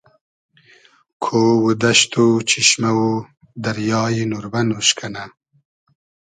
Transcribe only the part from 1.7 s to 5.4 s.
دئشت و چیشمۂ و دریای نوربئن اوش کئنۂ